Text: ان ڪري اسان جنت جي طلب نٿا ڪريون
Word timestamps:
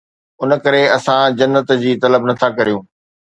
ان 0.41 0.49
ڪري 0.63 0.81
اسان 0.97 1.23
جنت 1.39 1.69
جي 1.81 1.91
طلب 2.03 2.21
نٿا 2.29 2.47
ڪريون 2.57 2.83